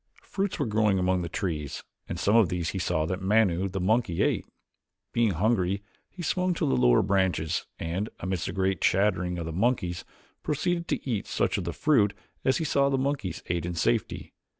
Fruits 0.23 0.57
were 0.57 0.65
growing 0.65 0.97
among 0.97 1.21
the 1.21 1.29
trees 1.29 1.83
and 2.09 2.19
some 2.19 2.35
of 2.35 2.49
these 2.49 2.69
he 2.71 2.79
saw 2.79 3.05
that 3.05 3.21
Manu, 3.21 3.69
the 3.69 3.79
monkey, 3.79 4.23
ate. 4.23 4.47
Being 5.13 5.33
hungry 5.35 5.83
he 6.09 6.23
swung 6.23 6.55
to 6.55 6.65
the 6.67 6.75
lower 6.75 7.03
branches 7.03 7.67
and, 7.77 8.09
amidst 8.19 8.47
a 8.47 8.51
great 8.51 8.81
chattering 8.81 9.37
of 9.37 9.45
the 9.45 9.53
monkeys, 9.53 10.03
proceeded 10.41 10.87
to 10.87 11.07
eat 11.07 11.27
such 11.27 11.59
of 11.59 11.65
the 11.65 11.71
fruit 11.73 12.15
as 12.43 12.57
he 12.57 12.63
saw 12.65 12.89
the 12.89 12.97
monkeys 12.97 13.43
ate 13.45 13.63
in 13.63 13.75
safety. 13.75 14.33